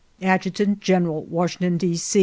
[0.23, 1.95] "Adjutant General, "Washington, D.